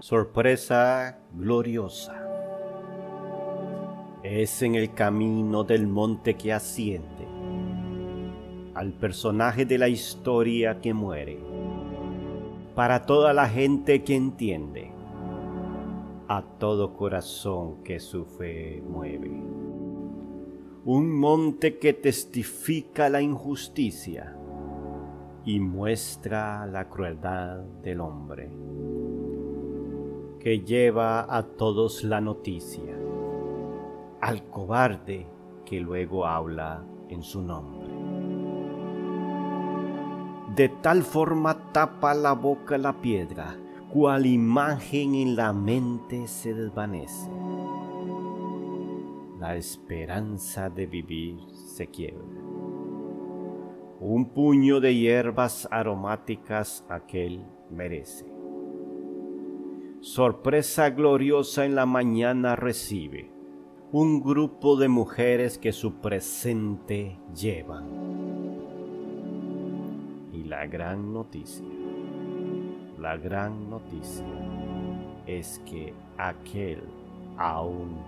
[0.00, 2.24] Sorpresa gloriosa.
[4.22, 7.26] Es en el camino del monte que asciende
[8.74, 11.40] al personaje de la historia que muere.
[12.76, 14.92] Para toda la gente que entiende,
[16.28, 19.32] a todo corazón que su fe mueve.
[20.84, 24.36] Un monte que testifica la injusticia
[25.44, 28.67] y muestra la crueldad del hombre
[30.48, 32.96] que lleva a todos la noticia,
[34.22, 35.26] al cobarde
[35.66, 37.86] que luego habla en su nombre.
[40.56, 43.58] De tal forma tapa la boca la piedra,
[43.92, 47.30] cual imagen en la mente se desvanece.
[49.38, 52.40] La esperanza de vivir se quiebra.
[54.00, 58.37] Un puño de hierbas aromáticas aquel merece
[60.08, 63.30] sorpresa gloriosa en la mañana recibe
[63.92, 67.84] un grupo de mujeres que su presente llevan.
[70.32, 71.66] Y la gran noticia,
[72.98, 74.24] la gran noticia
[75.26, 76.82] es que aquel
[77.36, 77.98] aún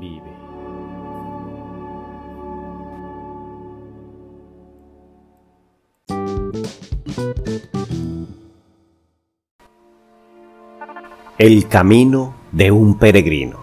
[0.00, 0.97] vive.
[11.38, 13.58] El camino de un peregrino.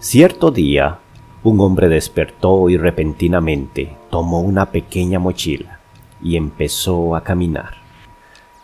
[0.00, 0.98] Cierto día,
[1.44, 5.78] un hombre despertó y repentinamente tomó una pequeña mochila
[6.20, 7.74] y empezó a caminar.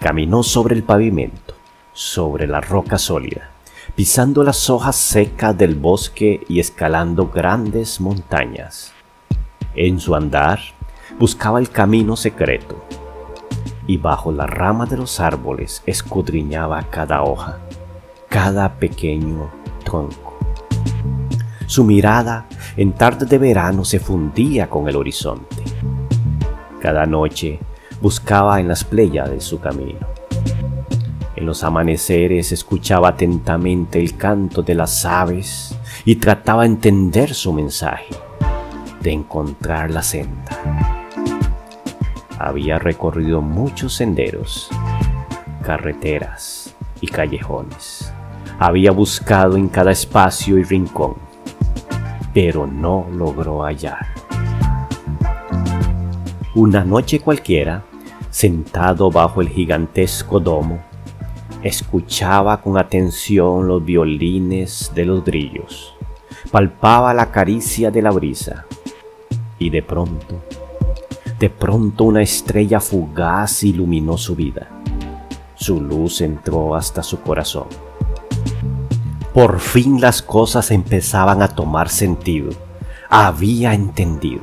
[0.01, 1.55] Caminó sobre el pavimento,
[1.93, 3.51] sobre la roca sólida,
[3.95, 8.93] pisando las hojas secas del bosque y escalando grandes montañas.
[9.77, 10.59] En su andar,
[11.21, 12.85] buscaba el camino secreto
[13.89, 17.59] y bajo la rama de los árboles escudriñaba cada hoja,
[18.29, 19.51] cada pequeño
[19.83, 20.39] tronco.
[21.67, 22.47] Su mirada
[22.77, 25.65] en tarde de verano se fundía con el horizonte.
[26.81, 27.59] Cada noche
[28.01, 30.07] buscaba en las playas de su camino.
[31.35, 37.55] En los amaneceres escuchaba atentamente el canto de las aves y trataba de entender su
[37.55, 38.15] mensaje,
[39.01, 40.98] de encontrar la senda
[42.39, 44.71] había recorrido muchos senderos,
[45.63, 48.13] carreteras y callejones.
[48.61, 51.17] Había buscado en cada espacio y rincón,
[52.33, 54.07] pero no logró hallar.
[56.55, 57.83] Una noche cualquiera,
[58.31, 60.81] sentado bajo el gigantesco domo,
[61.63, 65.95] escuchaba con atención los violines de los grillos,
[66.51, 68.65] palpaba la caricia de la brisa
[69.59, 70.41] y de pronto
[71.39, 74.69] de pronto una estrella fugaz iluminó su vida.
[75.55, 77.67] Su luz entró hasta su corazón.
[79.33, 82.51] Por fin las cosas empezaban a tomar sentido.
[83.09, 84.43] Había entendido.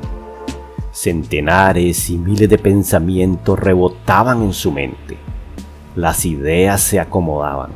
[0.91, 5.17] Centenares y miles de pensamientos rebotaban en su mente.
[5.95, 7.72] Las ideas se acomodaban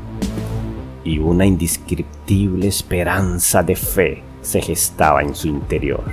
[1.03, 6.03] y una indescriptible esperanza de fe se gestaba en su interior.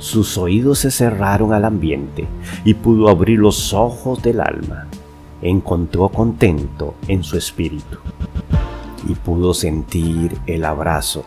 [0.00, 2.26] Sus oídos se cerraron al ambiente
[2.64, 4.86] y pudo abrir los ojos del alma.
[5.42, 7.98] Encontró contento en su espíritu
[9.06, 11.26] y pudo sentir el abrazo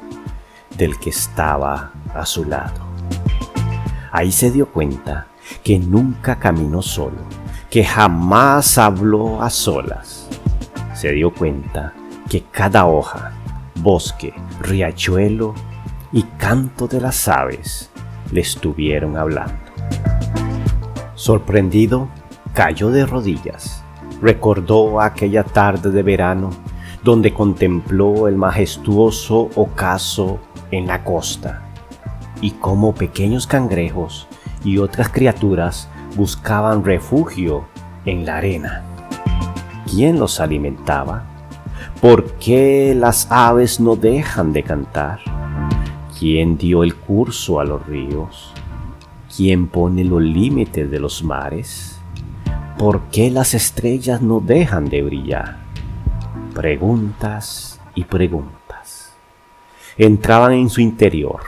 [0.75, 2.81] del que estaba a su lado.
[4.11, 5.27] Ahí se dio cuenta
[5.63, 7.19] que nunca caminó solo,
[7.69, 10.27] que jamás habló a solas.
[10.95, 11.93] Se dio cuenta
[12.27, 13.33] que cada hoja,
[13.75, 15.53] bosque, riachuelo
[16.11, 17.92] y canto de las aves
[18.33, 19.53] le estuvieron hablando.
[21.15, 22.09] Sorprendido,
[22.53, 23.83] cayó de rodillas.
[24.21, 26.49] Recordó aquella tarde de verano
[27.03, 30.39] donde contempló el majestuoso ocaso
[30.71, 31.61] en la costa
[32.41, 34.27] y cómo pequeños cangrejos
[34.63, 37.65] y otras criaturas buscaban refugio
[38.05, 38.83] en la arena.
[39.89, 41.25] ¿Quién los alimentaba?
[42.01, 45.19] ¿Por qué las aves no dejan de cantar?
[46.23, 48.53] ¿Quién dio el curso a los ríos?
[49.35, 51.99] ¿Quién pone los límites de los mares?
[52.77, 55.57] ¿Por qué las estrellas no dejan de brillar?
[56.55, 59.11] Preguntas y preguntas.
[59.97, 61.41] Entraban en su interior.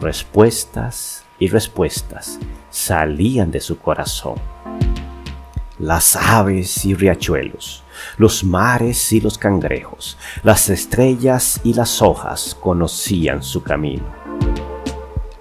[0.00, 2.38] Respuestas y respuestas
[2.70, 4.36] salían de su corazón.
[5.78, 7.84] Las aves y riachuelos
[8.16, 14.04] los mares y los cangrejos, las estrellas y las hojas conocían su camino.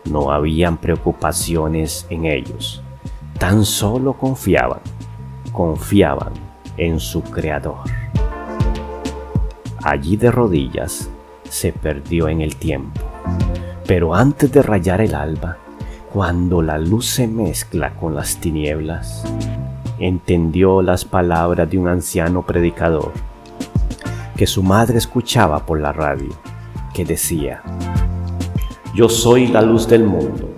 [0.06, 2.82] No habían preocupaciones en ellos,
[3.40, 4.80] tan solo confiaban,
[5.52, 6.34] confiaban
[6.78, 7.84] en su Creador.
[9.84, 11.10] Allí de rodillas
[11.50, 13.02] se perdió en el tiempo.
[13.86, 15.58] Pero antes de rayar el alba,
[16.12, 19.24] cuando la luz se mezcla con las tinieblas,
[20.00, 23.12] entendió las palabras de un anciano predicador
[24.38, 26.30] que su madre escuchaba por la radio,
[26.94, 27.64] que decía,
[28.94, 30.50] Yo soy la luz del mundo,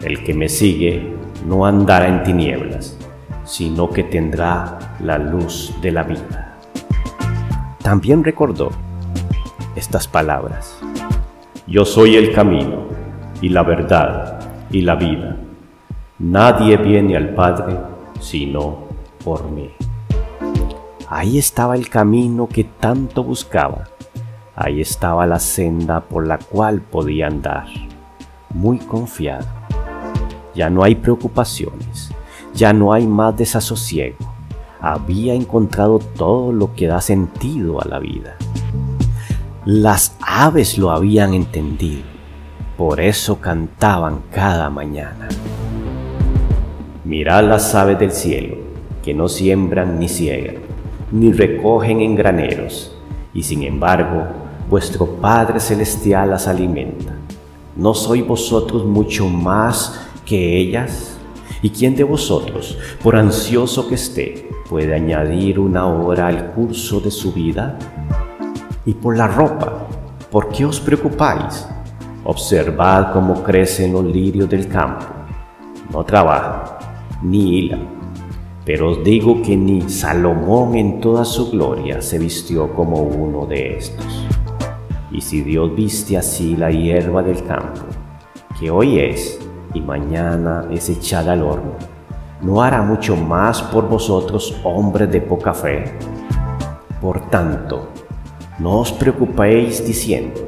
[0.00, 1.14] el que me sigue
[1.46, 2.96] no andará en tinieblas,
[3.44, 6.58] sino que tendrá la luz de la vida.
[7.82, 8.70] También recordó
[9.76, 10.78] estas palabras,
[11.66, 12.86] Yo soy el camino
[13.42, 14.40] y la verdad
[14.70, 15.36] y la vida.
[16.18, 17.91] Nadie viene al Padre
[18.22, 18.84] sino
[19.22, 19.70] por mí.
[21.08, 23.88] Ahí estaba el camino que tanto buscaba.
[24.54, 27.66] Ahí estaba la senda por la cual podía andar,
[28.50, 29.46] muy confiado.
[30.54, 32.10] Ya no hay preocupaciones,
[32.54, 34.18] ya no hay más desasosiego.
[34.80, 38.36] Había encontrado todo lo que da sentido a la vida.
[39.64, 42.04] Las aves lo habían entendido,
[42.76, 45.28] por eso cantaban cada mañana.
[47.12, 48.56] Mirad las aves del cielo,
[49.04, 50.54] que no siembran ni ciegan,
[51.10, 52.96] ni recogen en graneros,
[53.34, 54.28] y sin embargo
[54.70, 57.12] vuestro Padre Celestial las alimenta.
[57.76, 61.18] ¿No sois vosotros mucho más que ellas?
[61.60, 67.10] ¿Y quién de vosotros, por ansioso que esté, puede añadir una hora al curso de
[67.10, 67.78] su vida?
[68.86, 69.86] Y por la ropa,
[70.30, 71.68] ¿por qué os preocupáis?
[72.24, 75.04] Observad cómo crecen los lirios del campo.
[75.92, 76.81] No trabajan
[77.22, 77.78] ni hila.
[78.64, 83.76] Pero os digo que ni Salomón en toda su gloria se vistió como uno de
[83.76, 84.26] estos.
[85.10, 87.82] Y si Dios viste así la hierba del campo,
[88.58, 89.40] que hoy es
[89.74, 91.74] y mañana es echada al horno,
[92.40, 95.84] ¿no hará mucho más por vosotros, hombres de poca fe?
[97.00, 97.88] Por tanto,
[98.60, 100.40] no os preocupéis diciendo,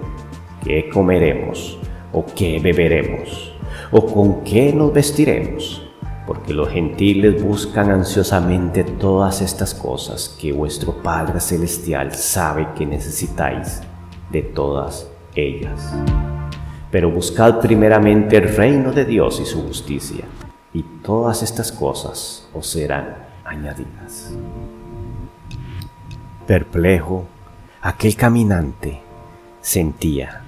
[0.62, 1.78] ¿qué comeremos?
[2.12, 3.52] ¿O qué beberemos?
[3.90, 5.83] ¿O con qué nos vestiremos?
[6.26, 13.82] Porque los gentiles buscan ansiosamente todas estas cosas que vuestro Padre Celestial sabe que necesitáis
[14.30, 15.92] de todas ellas.
[16.90, 20.24] Pero buscad primeramente el reino de Dios y su justicia,
[20.72, 24.32] y todas estas cosas os serán añadidas.
[26.46, 27.26] Perplejo,
[27.82, 29.02] aquel caminante
[29.60, 30.42] sentía,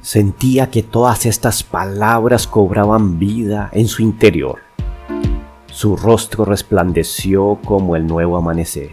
[0.00, 4.58] sentía que todas estas palabras cobraban vida en su interior
[5.72, 8.90] su rostro resplandeció como el nuevo amanecer.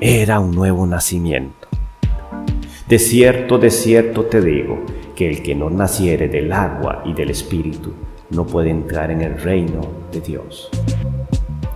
[0.00, 1.68] Era un nuevo nacimiento.
[2.88, 4.78] De cierto, de cierto te digo,
[5.14, 7.92] que el que no naciere del agua y del espíritu
[8.30, 10.70] no puede entrar en el reino de Dios.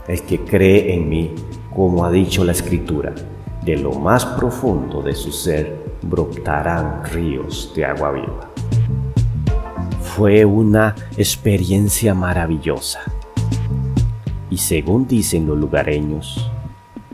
[0.08, 1.34] El que cree en mí,
[1.74, 3.14] como ha dicho la escritura,
[3.62, 8.50] de lo más profundo de su ser brotarán ríos de agua viva.
[10.00, 13.00] Fue una experiencia maravillosa
[14.50, 16.50] y según dicen los lugareños,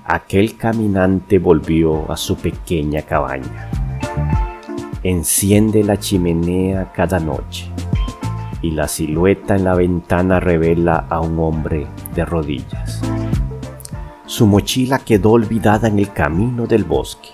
[0.05, 3.71] aquel caminante volvió a su pequeña cabaña.
[5.03, 7.71] Enciende la chimenea cada noche
[8.63, 13.03] y la silueta en la ventana revela a un hombre de rodillas.
[14.25, 17.29] Su mochila quedó olvidada en el camino del bosque.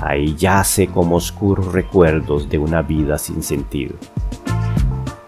[0.00, 3.94] Ahí yace como oscuros recuerdos de una vida sin sentido.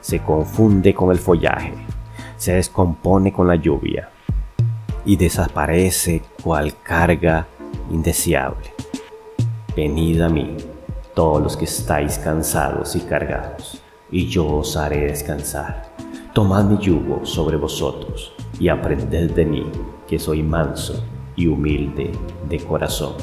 [0.01, 1.75] Se confunde con el follaje
[2.43, 4.11] se descompone con la lluvia
[5.05, 7.47] y desaparece cual carga
[7.89, 8.75] indeseable.
[9.77, 10.57] Venid a mí,
[11.15, 13.81] todos los que estáis cansados y cargados,
[14.11, 15.93] y yo os haré descansar.
[16.35, 19.65] Tomad mi yugo sobre vosotros y aprended de mí,
[20.09, 21.01] que soy manso
[21.37, 22.11] y humilde
[22.49, 23.15] de corazón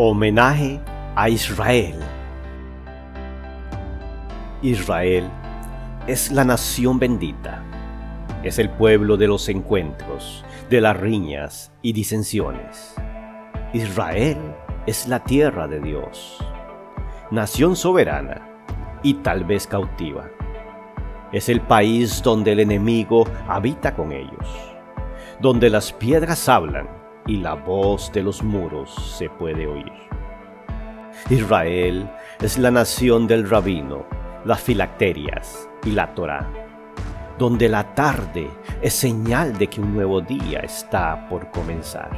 [0.00, 0.78] Homenaje
[1.16, 1.96] a Israel.
[4.62, 5.28] Israel
[6.06, 7.64] es la nación bendita.
[8.44, 12.94] Es el pueblo de los encuentros, de las riñas y disensiones.
[13.72, 14.38] Israel
[14.86, 16.38] es la tierra de Dios.
[17.32, 18.48] Nación soberana
[19.02, 20.30] y tal vez cautiva.
[21.32, 24.46] Es el país donde el enemigo habita con ellos,
[25.40, 26.97] donde las piedras hablan
[27.28, 29.92] y la voz de los muros se puede oír.
[31.30, 34.06] Israel es la nación del rabino,
[34.44, 36.48] las filacterias y la Torá,
[37.38, 38.48] donde la tarde
[38.80, 42.10] es señal de que un nuevo día está por comenzar.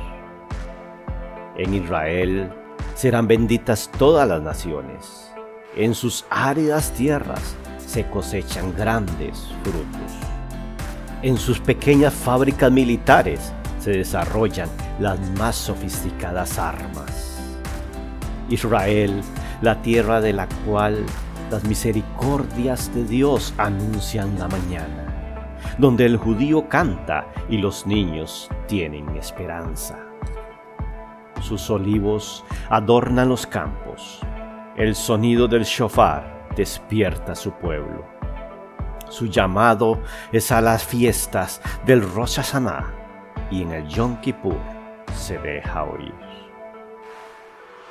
[1.57, 2.52] En Israel
[2.95, 5.33] serán benditas todas las naciones.
[5.75, 10.12] En sus áridas tierras se cosechan grandes frutos.
[11.23, 14.68] En sus pequeñas fábricas militares se desarrollan
[15.00, 17.42] las más sofisticadas armas.
[18.49, 19.22] Israel,
[19.62, 21.04] la tierra de la cual
[21.50, 29.08] las misericordias de Dios anuncian la mañana, donde el judío canta y los niños tienen
[29.16, 29.99] esperanza.
[31.40, 34.20] Sus olivos adornan los campos,
[34.76, 38.04] el sonido del shofar despierta su pueblo.
[39.08, 43.00] Su llamado es a las fiestas del Rosh Hashanah
[43.50, 44.57] y en el Yom Kippur
[45.14, 46.14] se deja oír.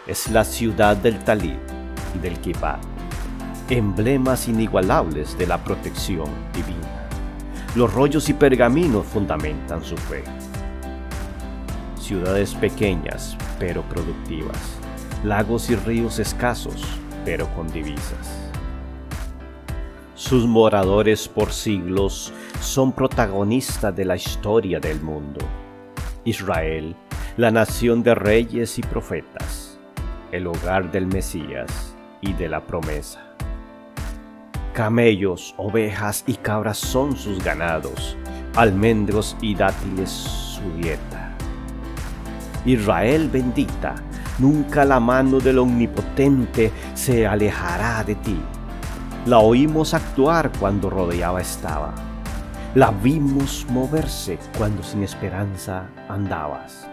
[0.08, 1.60] Es la ciudad del Talib
[2.16, 2.88] y del Kibbutz,
[3.70, 7.08] emblemas inigualables de la protección divina.
[7.75, 10.24] Los rollos y pergaminos fundamentan su fe.
[12.00, 14.58] Ciudades pequeñas pero productivas,
[15.24, 16.84] lagos y ríos escasos
[17.25, 18.49] pero con divisas.
[20.20, 25.40] Sus moradores por siglos son protagonistas de la historia del mundo.
[26.26, 26.94] Israel,
[27.38, 29.80] la nación de reyes y profetas,
[30.34, 33.34] el hogar del Mesías y de la promesa.
[34.74, 38.18] Camellos, ovejas y cabras son sus ganados,
[38.58, 41.34] almendros y dátiles su dieta.
[42.66, 43.96] Israel bendita,
[44.38, 48.38] nunca la mano del Omnipotente se alejará de ti.
[49.26, 51.94] La oímos actuar cuando rodeaba estaba
[52.76, 56.88] la vimos moverse cuando sin esperanza andabas.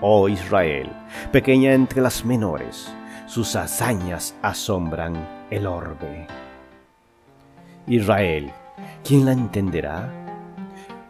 [0.00, 0.90] Oh Israel,
[1.30, 2.90] pequeña entre las menores,
[3.26, 5.14] sus hazañas asombran
[5.50, 6.26] el orbe.
[7.86, 8.50] Israel,
[9.04, 10.10] ¿quién la entenderá?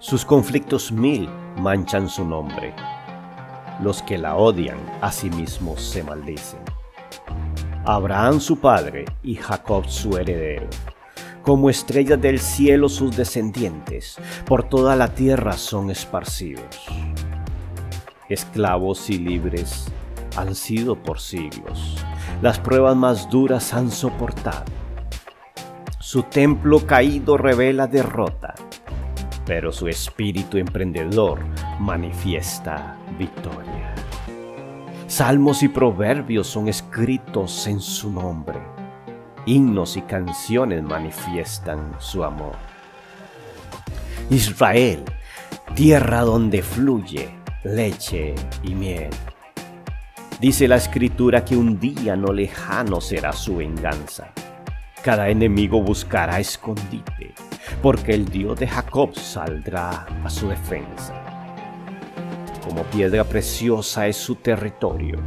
[0.00, 2.75] Sus conflictos mil manchan su nombre.
[3.81, 6.59] Los que la odian a sí mismos se maldicen.
[7.84, 10.68] Abraham su padre y Jacob su heredero
[11.42, 16.86] como estrellas del cielo sus descendientes, por toda la tierra son esparcidos.
[18.28, 19.86] Esclavos y libres
[20.36, 21.96] han sido por siglos,
[22.40, 24.64] las pruebas más duras han soportado.
[25.98, 28.54] Su templo caído revela derrota,
[29.44, 31.40] pero su espíritu emprendedor
[31.80, 33.81] manifiesta victoria.
[35.12, 38.59] Salmos y proverbios son escritos en su nombre
[39.45, 42.57] himnos y canciones manifiestan su amor.
[44.31, 45.04] Israel,
[45.75, 47.28] tierra donde fluye
[47.62, 49.11] leche y miel.
[50.40, 54.33] Dice la escritura que un día no lejano será su venganza.
[55.04, 57.35] Cada enemigo buscará escondite,
[57.83, 61.22] porque el Dios de Jacob saldrá a su defensa.
[62.62, 65.19] Como piedra preciosa es su territorio,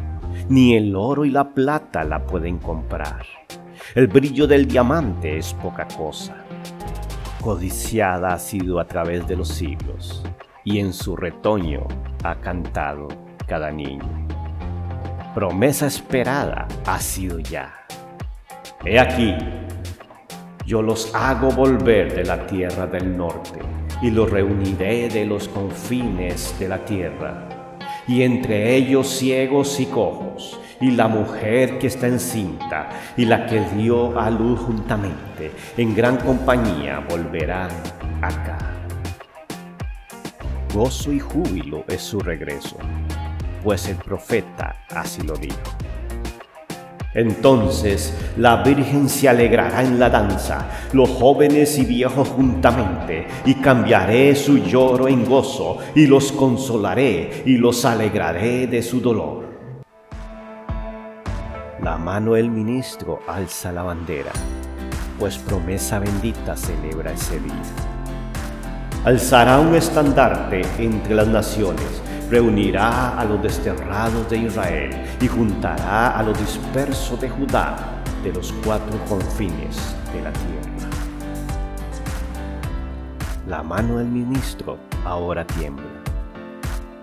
[0.48, 3.26] ni el oro y la plata la pueden comprar.
[3.94, 6.36] El brillo del diamante es poca cosa.
[7.42, 10.24] Codiciada ha sido a través de los siglos,
[10.64, 11.86] y en su retoño
[12.24, 13.08] ha cantado
[13.48, 14.28] cada niño.
[15.36, 17.86] Promesa esperada ha sido ya.
[18.86, 19.36] He aquí,
[20.66, 23.60] yo los hago volver de la tierra del norte,
[24.06, 27.50] y los reuniré de los confines de la tierra,
[28.08, 33.62] y entre ellos ciegos y cojos, y la mujer que está encinta y la que
[33.76, 37.72] dio a luz juntamente, en gran compañía volverán
[38.22, 38.60] acá.
[40.72, 42.78] Gozo y júbilo es su regreso,
[43.64, 45.58] pues el profeta así lo dijo.
[47.16, 54.36] Entonces la Virgen se alegrará en la danza, los jóvenes y viejos juntamente, y cambiaré
[54.36, 59.46] su lloro en gozo, y los consolaré, y los alegraré de su dolor.
[61.82, 64.32] La mano del ministro alza la bandera,
[65.18, 67.64] pues promesa bendita celebra ese día.
[69.06, 74.92] Alzará un estandarte entre las naciones, reunirá a los desterrados de Israel
[75.22, 80.90] y juntará a los dispersos de Judá de los cuatro confines de la tierra.
[83.48, 85.86] La mano del ministro ahora tiembla.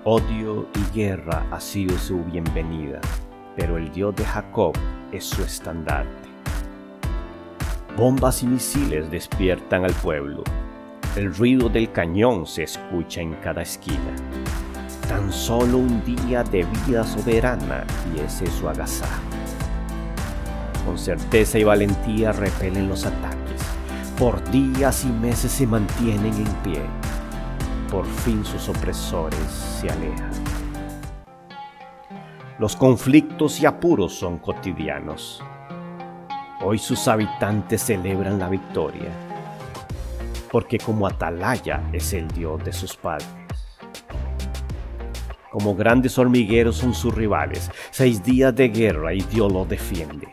[0.05, 3.01] Odio y guerra ha sido su bienvenida
[3.57, 4.73] pero el Dios de Jacob
[5.11, 6.29] es su estandarte.
[7.97, 10.43] Bombas y misiles despiertan al pueblo.
[11.17, 13.99] El ruido del cañón se escucha en cada esquina.
[15.13, 19.21] Tan solo un día de vida soberana y ese es su agasajo.
[20.87, 23.61] Con certeza y valentía repelen los ataques.
[24.19, 26.81] Por días y meses se mantienen en pie.
[27.91, 30.31] Por fin sus opresores se alejan.
[32.59, 35.43] Los conflictos y apuros son cotidianos.
[36.65, 39.11] Hoy sus habitantes celebran la victoria,
[40.51, 43.42] porque como atalaya es el Dios de sus padres.
[45.53, 50.29] Como grandes hormigueros son sus rivales, seis días de guerra y Dios los defiende.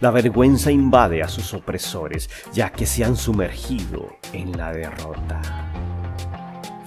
[0.00, 5.42] La vergüenza invade a sus opresores, ya que se han sumergido en la derrota.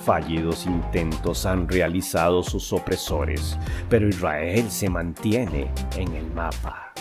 [0.03, 3.55] Fallidos intentos han realizado sus opresores,
[3.87, 6.91] pero Israel se mantiene en el mapa,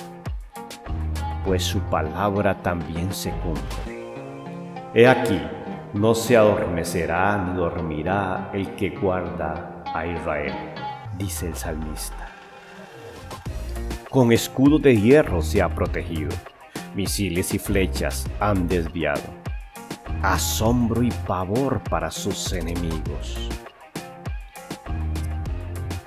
[1.46, 4.12] pues su palabra también se cumple.
[4.92, 5.40] He aquí,
[5.94, 10.54] no se adormecerá ni dormirá el que guarda a Israel,
[11.16, 12.28] dice el salmista.
[14.11, 16.30] Con escudo de hierro se ha protegido,
[16.95, 19.38] misiles y flechas han desviado
[20.23, 23.49] asombro y pavor para sus enemigos.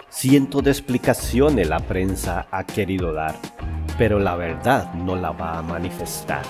[0.09, 3.35] Cientos de explicaciones la prensa ha querido dar,
[3.97, 6.43] pero la verdad no la va a manifestar.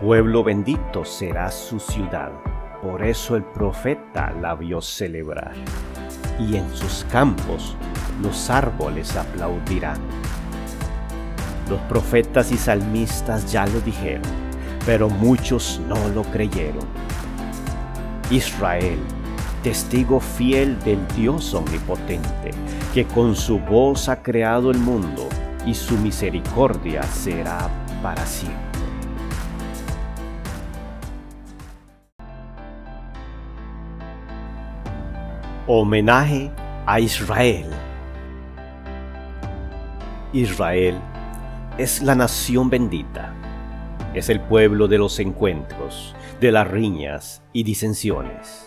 [0.00, 2.32] Pueblo bendito será su ciudad,
[2.82, 5.54] por eso el profeta la vio celebrar,
[6.38, 7.76] y en sus campos
[8.22, 10.00] los árboles aplaudirán.
[11.68, 14.22] Los profetas y salmistas ya lo dijeron,
[14.84, 16.86] pero muchos no lo creyeron.
[18.30, 18.98] Israel,
[19.62, 22.52] testigo fiel del Dios omnipotente,
[22.94, 25.28] que con su voz ha creado el mundo
[25.66, 27.68] y su misericordia será
[28.02, 28.85] para siempre.
[35.66, 36.50] Homenaje
[36.86, 37.66] a Israel.
[40.32, 41.00] Israel
[41.78, 43.34] es la nación bendita
[44.16, 48.64] es el pueblo de los encuentros, de las riñas y disensiones.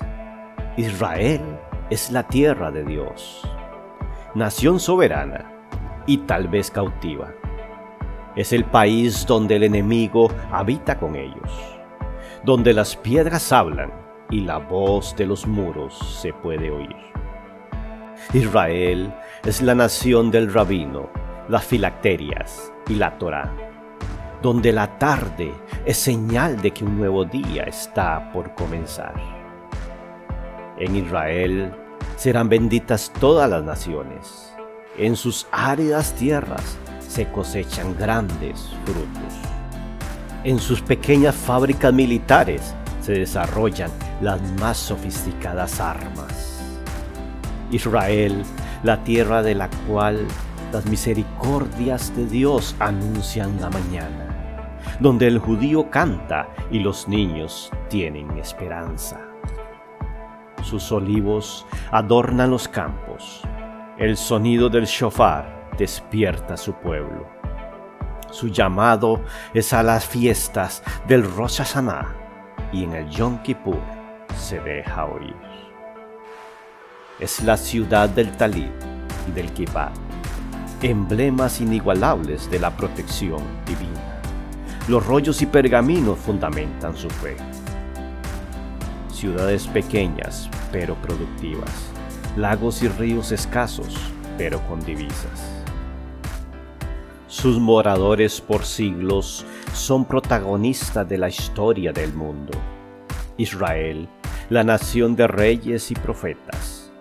[0.77, 1.41] Israel
[1.89, 3.41] es la tierra de Dios,
[4.35, 5.51] nación soberana
[6.05, 7.33] y tal vez cautiva.
[8.35, 11.51] Es el país donde el enemigo habita con ellos,
[12.43, 13.98] donde las piedras hablan
[14.29, 16.95] y la voz de los muros se puede oír.
[18.33, 19.13] Israel
[19.45, 21.09] es la nación del rabino,
[21.47, 23.69] las filacterias y la Torá
[24.41, 25.53] donde la tarde
[25.85, 29.13] es señal de que un nuevo día está por comenzar.
[30.77, 31.73] En Israel
[32.15, 34.53] serán benditas todas las naciones.
[34.97, 39.33] En sus áridas tierras se cosechan grandes frutos.
[40.43, 42.73] En sus pequeñas fábricas militares
[43.09, 43.89] se desarrollan
[44.21, 46.61] las más sofisticadas armas.
[47.71, 48.43] Israel,
[48.83, 50.27] la tierra de la cual
[50.71, 54.27] las misericordias de Dios anuncian la mañana
[54.99, 59.19] donde el judío canta y los niños tienen esperanza.
[60.61, 63.41] Sus olivos adornan los campos.
[63.97, 67.27] El sonido del shofar despierta su pueblo.
[68.29, 69.21] Su llamado
[69.53, 72.28] es a las fiestas del Rosh Hashanah
[72.71, 73.79] y en el Yom Kippur
[74.37, 75.35] se deja oír.
[77.19, 78.71] Es la ciudad del Talib
[79.27, 79.91] y del Kippah,
[80.81, 84.21] emblemas inigualables de la protección divina.
[84.87, 87.35] Los rollos y pergaminos fundamentan su fe.
[89.11, 91.91] Ciudades pequeñas pero productivas.
[92.37, 93.97] Lagos y ríos escasos
[94.37, 95.58] pero con divisas.
[97.29, 102.57] Sus moradores por siglos son protagonistas de la historia del mundo.
[103.37, 104.09] Israel,
[104.49, 106.91] la nación de reyes y profetas,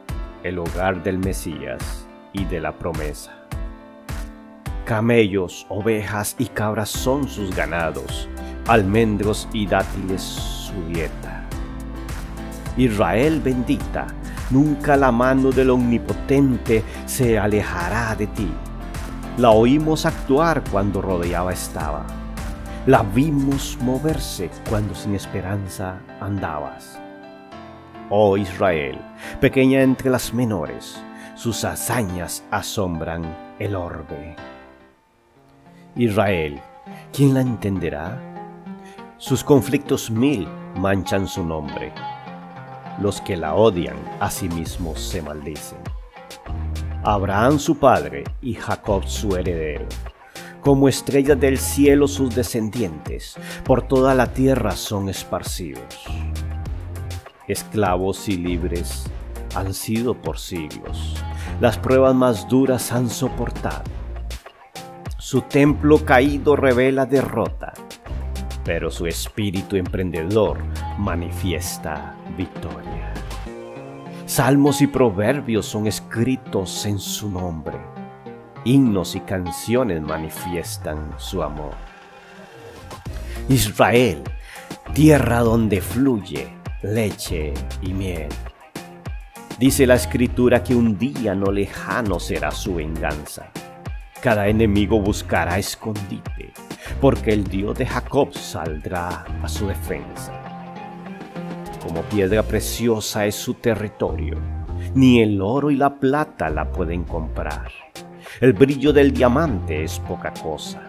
[0.43, 3.39] el hogar del Mesías y de la promesa.
[4.85, 8.29] Camellos, ovejas y cabras son sus ganados,
[8.67, 11.49] almendros y dátiles su dieta.
[12.77, 14.09] Israel bendita,
[14.51, 18.51] nunca la mano del Omnipotente se alejará de ti.
[19.39, 22.05] La oímos actuar cuando rodeaba estaba.
[22.87, 26.99] La vimos moverse cuando sin esperanza andabas.
[28.11, 29.01] Oh Israel,
[29.41, 31.01] pequeña entre las menores,
[31.37, 34.35] sus hazañas asombran el orbe.
[35.95, 36.61] Israel,
[37.13, 38.21] ¿quién la entenderá?
[39.19, 41.93] Sus conflictos mil manchan su nombre.
[43.01, 45.79] Los que la odian a sí mismos se maldicen.
[47.03, 49.87] Abraham su padre y Jacob su heredero.
[50.61, 56.05] Como estrellas del cielo sus descendientes, por toda la tierra son esparcidos.
[57.47, 59.05] Esclavos y libres
[59.55, 61.17] han sido por siglos.
[61.61, 63.99] Las pruebas más duras han soportado
[65.29, 67.75] su templo caído revela derrota,
[68.65, 70.57] pero su espíritu emprendedor
[70.97, 73.13] manifiesta victoria.
[74.29, 77.79] Salmos y proverbios son escritos en su nombre.
[78.63, 81.73] Himnos y canciones manifiestan su amor.
[83.49, 84.23] Israel,
[84.93, 88.29] tierra donde fluye leche y miel.
[89.59, 93.51] Dice la escritura que un día no lejano será su venganza.
[94.23, 96.53] Cada enemigo buscará escondite,
[97.01, 100.38] porque el Dios de Jacob saldrá a su defensa.
[101.89, 104.37] Como piedra preciosa es su territorio,
[104.95, 107.73] ni el oro y la plata la pueden comprar.
[108.43, 110.83] El brillo del diamante es poca cosa.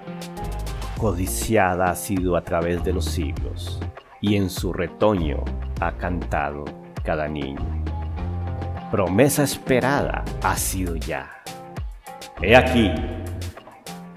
[0.97, 3.79] Codiciada ha sido a través de los siglos,
[4.19, 5.45] y en su retoño
[5.79, 6.65] ha cantado
[7.01, 7.65] cada niño
[8.91, 11.29] promesa esperada ha sido ya.
[12.41, 12.91] He aquí,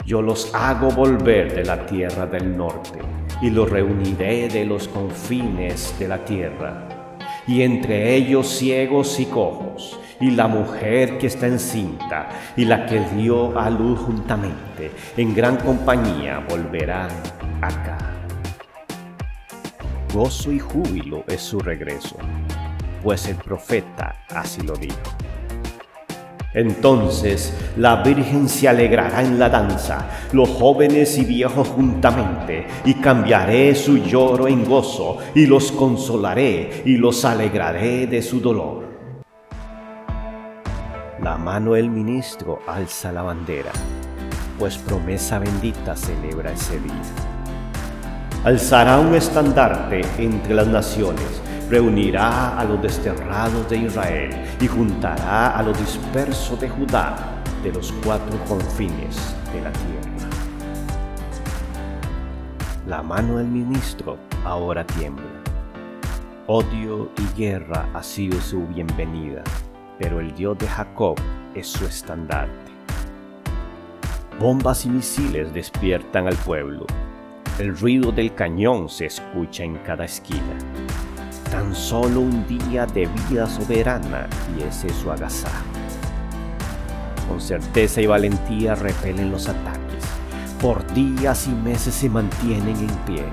[0.04, 5.94] yo los hago volver de la tierra del norte y los reuniré de los confines
[5.98, 12.30] de la tierra, y entre ellos ciegos y cojos, y la mujer que está encinta,
[12.56, 17.10] y la que dio a luz juntamente, en gran compañía volverán
[17.60, 17.98] acá.
[20.14, 22.16] Gozo y júbilo es su regreso
[23.02, 24.96] pues el profeta así lo dijo.
[26.54, 33.74] Entonces la Virgen se alegrará en la danza, los jóvenes y viejos juntamente, y cambiaré
[33.74, 38.82] su lloro en gozo, y los consolaré, y los alegraré de su dolor.
[41.22, 43.70] La mano del ministro alza la bandera,
[44.58, 47.02] pues promesa bendita celebra ese día.
[48.44, 51.41] Alzará un estandarte entre las naciones,
[51.72, 54.30] reunirá a los desterrados de Israel
[54.60, 57.16] y juntará a los dispersos de Judá
[57.62, 60.28] de los cuatro confines de la tierra.
[62.86, 65.24] La mano del ministro ahora tiembla.
[66.46, 69.42] Odio y guerra ha sido su bienvenida,
[69.98, 71.16] pero el Dios de Jacob
[71.54, 72.70] es su estandarte.
[74.38, 76.84] Bombas y misiles despiertan al pueblo.
[77.58, 80.58] El ruido del cañón se escucha en cada esquina
[81.52, 85.66] tan solo un día de vida soberana y ese es su agasajo.
[87.28, 90.02] Con certeza y valentía repelen los ataques.
[90.62, 93.24] Por días y meses se mantienen en pie.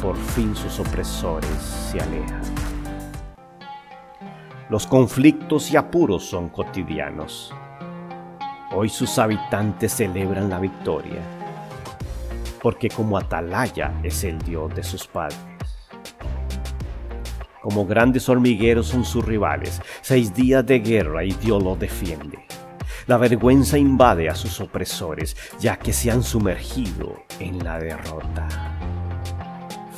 [0.00, 1.60] Por fin sus opresores
[1.92, 2.40] se alejan.
[4.70, 7.52] Los conflictos y apuros son cotidianos.
[8.74, 11.20] Hoy sus habitantes celebran la victoria,
[12.62, 15.59] porque como atalaya es el Dios de sus padres.
[17.62, 19.82] Como grandes hormigueros son sus rivales.
[20.00, 22.38] Seis días de guerra y Dios los defiende.
[23.06, 28.48] La vergüenza invade a sus opresores, ya que se han sumergido en la derrota.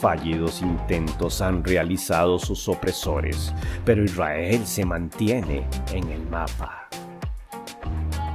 [0.00, 6.88] Fallidos intentos han realizado sus opresores, pero Israel se mantiene en el mapa,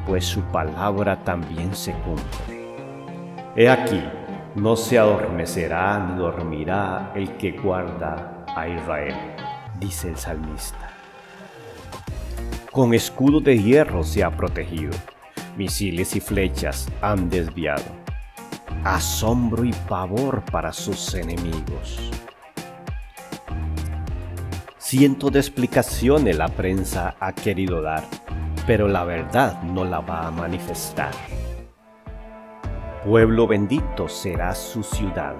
[0.06, 2.76] pues su palabra también se cumple.
[3.58, 4.02] He aquí,
[4.56, 9.15] no se adormecerá ni dormirá el que guarda a Israel,
[9.80, 10.91] dice el salmista.
[12.72, 14.93] Con escudo de hierro se ha protegido,
[15.56, 17.86] misiles y flechas han desviado.
[18.84, 22.12] Asombro y pavor para sus enemigos.
[24.78, 28.04] Ciento de explicaciones la prensa ha querido dar,
[28.65, 31.12] pero la verdad no la va a manifestar.
[33.04, 35.36] Pueblo bendito será su ciudad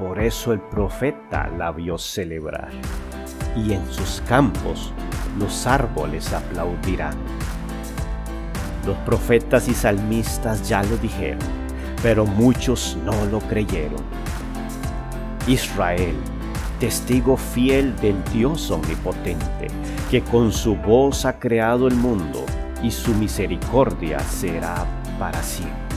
[0.00, 2.70] por eso el profeta la vio celebrar,
[3.54, 4.94] y en sus campos
[5.38, 7.14] los árboles aplaudirán.
[8.86, 11.38] Los profetas y salmistas ya lo dijeron,
[12.02, 14.02] pero muchos no lo creyeron.
[15.46, 16.16] Israel,
[16.78, 19.66] testigo fiel del Dios omnipotente,
[20.10, 22.46] que con su voz ha creado el mundo,
[22.82, 24.86] y su misericordia será
[25.18, 25.89] para siempre.